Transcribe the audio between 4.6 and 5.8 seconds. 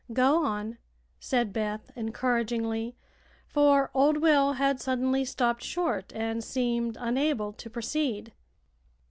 suddenly stopped